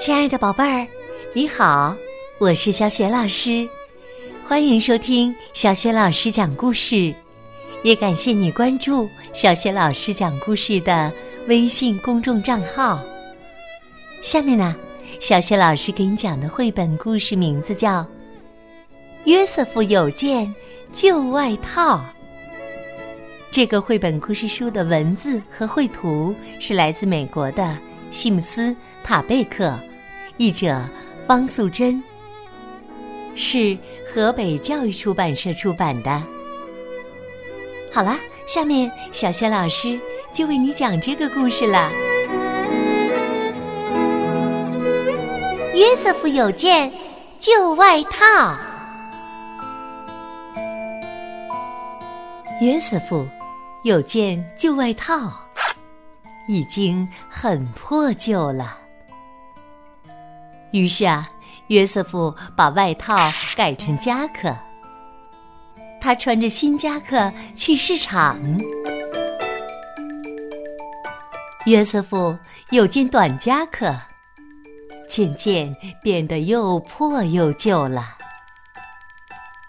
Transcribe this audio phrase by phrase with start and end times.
[0.00, 0.88] 亲爱的宝贝儿，
[1.34, 1.94] 你好，
[2.38, 3.68] 我是小雪老师，
[4.42, 7.14] 欢迎收听小雪老师讲故事，
[7.82, 11.12] 也感谢你关注小雪老师讲故事的
[11.48, 12.98] 微信公众账号。
[14.22, 14.74] 下面呢，
[15.20, 18.00] 小雪老师给你讲的绘本故事名字叫
[19.24, 20.50] 《约瑟夫有件
[20.90, 21.98] 旧外套》。
[23.50, 27.76] 这个绘本故事书的文字和绘图是来自美国的
[28.10, 28.70] 西姆斯·
[29.04, 29.78] 塔贝克，
[30.40, 30.88] 译者
[31.26, 32.02] 方素珍，
[33.36, 33.76] 是
[34.06, 36.10] 河北教育出版社出版的。
[37.92, 38.16] 好了，
[38.48, 40.00] 下面小轩老师
[40.32, 41.92] 就为你讲这个故事了。
[45.74, 46.90] 约瑟夫有件
[47.38, 48.56] 旧外套。
[52.62, 53.28] 约瑟夫。
[53.82, 55.32] 有件旧外套，
[56.46, 58.79] 已经很破旧了。
[60.72, 61.28] 于是啊，
[61.68, 63.16] 约瑟夫把外套
[63.56, 64.56] 改成夹克。
[66.00, 68.38] 他穿着新夹克去市场。
[71.66, 72.36] 约瑟夫
[72.70, 73.94] 有件短夹克，
[75.08, 78.16] 渐渐变得又破又旧了。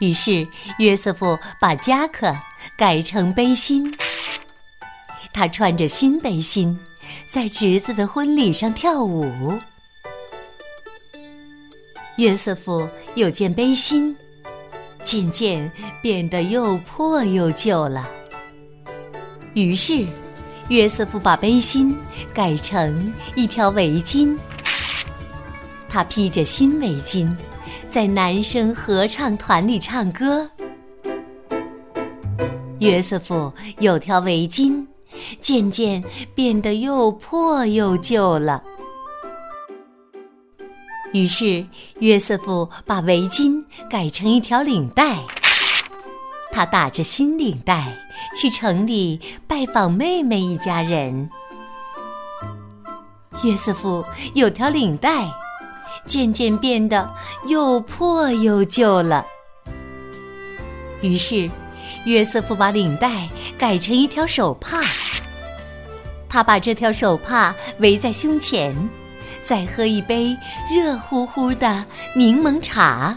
[0.00, 0.46] 于是，
[0.78, 2.34] 约瑟夫把夹克。
[2.76, 3.92] 改成背心，
[5.32, 6.78] 他穿着新背心，
[7.26, 9.58] 在侄子的婚礼上跳舞。
[12.18, 14.14] 约瑟夫有件背心，
[15.04, 15.70] 渐渐
[16.02, 18.10] 变得又破又旧了。
[19.54, 20.04] 于是，
[20.68, 21.96] 约瑟夫把背心
[22.34, 24.36] 改成一条围巾。
[25.88, 27.32] 他披着新围巾，
[27.86, 30.50] 在男生合唱团里唱歌。
[32.80, 34.84] 约瑟夫有条围巾，
[35.40, 36.02] 渐渐
[36.34, 38.60] 变得又破又旧了。
[41.12, 41.66] 于是，
[42.00, 45.18] 约瑟夫把围巾改成一条领带。
[46.52, 47.96] 他打着新领带
[48.38, 51.28] 去城里拜访妹妹一家人。
[53.42, 55.30] 约瑟夫有条领带，
[56.06, 57.08] 渐渐变得
[57.46, 59.24] 又破又旧了。
[61.00, 61.50] 于是。
[62.04, 64.78] 约瑟夫把领带改成一条手帕，
[66.28, 68.76] 他把这条手帕围在胸前，
[69.44, 70.36] 再喝一杯
[70.70, 71.84] 热乎乎的
[72.14, 73.16] 柠檬茶。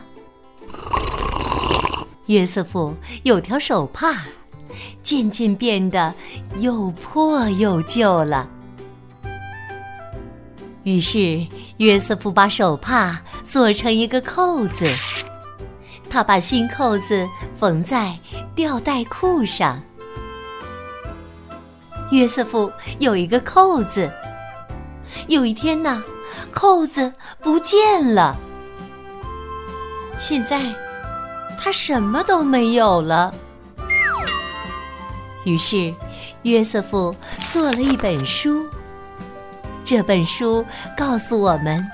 [2.27, 4.17] 约瑟夫有条手帕，
[5.03, 6.13] 渐渐变得
[6.59, 8.49] 又破又旧了。
[10.83, 11.45] 于是，
[11.77, 14.85] 约瑟夫把手帕做成一个扣子，
[16.09, 17.27] 他把新扣子
[17.59, 18.17] 缝在。
[18.53, 19.81] 吊带裤上，
[22.11, 24.11] 约瑟夫有一个扣子。
[25.27, 26.03] 有一天呢，
[26.51, 27.11] 扣子
[27.41, 28.35] 不见了。
[30.19, 30.73] 现在
[31.59, 33.33] 他什么都没有了。
[35.45, 35.93] 于是，
[36.43, 37.15] 约瑟夫
[37.51, 38.65] 做了一本书。
[39.83, 40.65] 这本书
[40.95, 41.85] 告诉我们：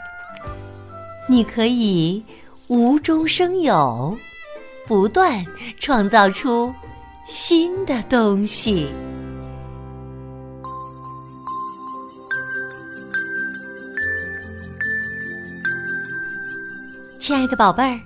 [1.27, 2.23] 你可以
[2.67, 4.17] 无中生有。
[4.85, 5.45] 不断
[5.81, 6.73] 创造出
[7.27, 8.87] 新的东西。
[17.27, 17.99] 亲爱的宝贝儿，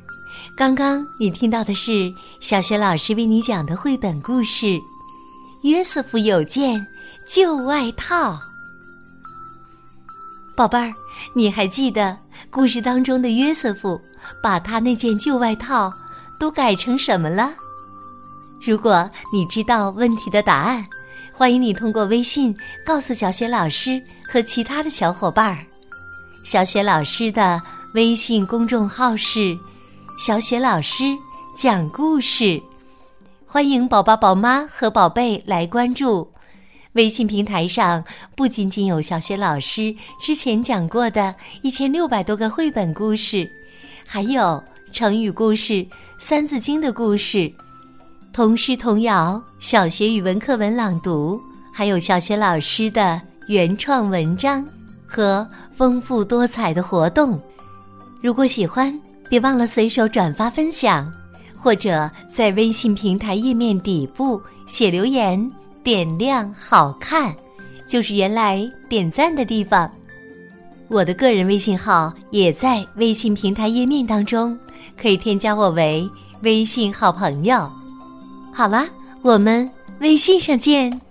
[0.57, 4.65] 刚刚你听到的是小学老师为你讲的绘本故事
[5.61, 6.83] 《约瑟夫有件
[7.23, 8.31] 旧外套》。
[10.57, 10.91] 宝贝儿，
[11.35, 12.17] 你还记得
[12.49, 14.01] 故事当中的约瑟夫
[14.41, 15.93] 把他那件旧外套？
[16.39, 17.53] 都改成什么了？
[18.65, 20.83] 如果你知道问题的答案，
[21.31, 25.63] 欢迎你通过微信告诉小雪老师和其他的小伙伴儿。
[26.43, 27.61] 小雪老师的
[27.94, 29.57] 微信公众号是
[30.18, 31.03] “小雪老师
[31.57, 32.62] 讲故事”，
[33.46, 36.25] 欢迎宝宝、宝妈和宝贝来关注。
[36.93, 38.02] 微信平台上
[38.34, 43.46] 不仅仅有小雪老师之前讲过的一千六百多个绘本故事，
[44.05, 44.61] 还有。
[44.94, 45.87] 成语故事、
[46.20, 47.49] 三字经的故事、
[48.34, 51.40] 童诗童谣、小学语文课文朗读，
[51.73, 54.67] 还有小学老师的原创文章
[55.08, 55.47] 和
[55.78, 57.41] 丰富多彩的活动。
[58.22, 58.97] 如果喜欢，
[59.29, 61.12] 别忘了随手转发分享，
[61.58, 65.52] 或者在微信平台页面底部写留言，
[65.84, 67.34] 点亮好看，
[67.88, 69.90] 就是原来点赞的地方。
[70.88, 74.58] 我的个人微信号也在微信平台页面当中。
[75.00, 76.08] 可以添加我为
[76.44, 77.68] 微信好朋友。
[78.53, 78.88] 好啦，
[79.23, 79.68] 我们
[80.00, 81.02] 微信上见。